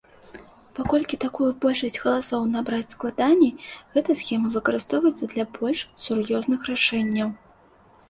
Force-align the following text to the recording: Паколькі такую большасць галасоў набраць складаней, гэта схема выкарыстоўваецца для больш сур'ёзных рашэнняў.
Паколькі 0.77 1.19
такую 1.25 1.49
большасць 1.65 1.99
галасоў 2.05 2.49
набраць 2.55 2.89
складаней, 2.95 3.53
гэта 3.93 4.19
схема 4.25 4.53
выкарыстоўваецца 4.59 5.33
для 5.37 5.49
больш 5.63 5.79
сур'ёзных 6.09 6.59
рашэнняў. 6.75 7.29